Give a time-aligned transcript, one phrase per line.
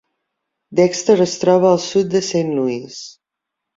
[0.79, 3.01] Dexter es troba al sud de Saint Louis.